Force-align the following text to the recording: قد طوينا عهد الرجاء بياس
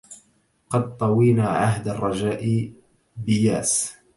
قد 0.69 0.97
طوينا 0.97 1.49
عهد 1.49 1.87
الرجاء 1.87 2.71
بياس 3.17 3.95